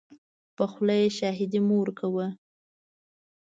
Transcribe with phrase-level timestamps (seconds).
[0.55, 2.27] په خوله یې شاهدي مه ورکوه.